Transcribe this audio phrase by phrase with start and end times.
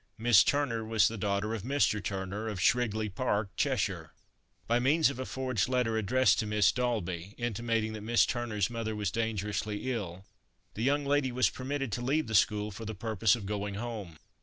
[0.17, 2.03] Miss Turner was the daughter of Mr.
[2.03, 4.13] Turner, of Shrigley Park, Cheshire.
[4.65, 8.95] By means of a forged letter addressed to Miss Daulby, intimating that Miss Turner's mother
[8.95, 10.25] was dangerously ill,
[10.73, 14.17] the young lady was permitted to leave the school for the purpose of going home.